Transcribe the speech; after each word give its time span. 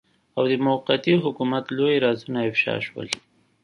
او 0.37 0.43
د 0.51 0.53
موقتي 0.67 1.13
حکومت 1.23 1.65
لوی 1.77 1.95
رازونه 2.05 2.39
افشاء 2.49 2.79
شول. 2.87 3.07